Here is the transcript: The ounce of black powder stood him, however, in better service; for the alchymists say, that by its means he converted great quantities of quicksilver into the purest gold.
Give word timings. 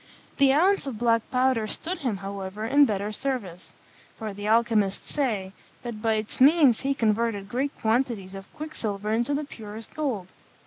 The 0.37 0.51
ounce 0.51 0.87
of 0.87 0.97
black 0.97 1.29
powder 1.29 1.67
stood 1.67 1.99
him, 1.99 2.17
however, 2.17 2.65
in 2.65 2.85
better 2.85 3.11
service; 3.11 3.75
for 4.17 4.33
the 4.33 4.47
alchymists 4.47 5.13
say, 5.13 5.53
that 5.83 6.01
by 6.01 6.15
its 6.15 6.41
means 6.41 6.81
he 6.81 6.95
converted 6.95 7.47
great 7.47 7.79
quantities 7.79 8.33
of 8.33 8.51
quicksilver 8.55 9.11
into 9.11 9.35
the 9.35 9.45
purest 9.45 9.93
gold. 9.93 10.29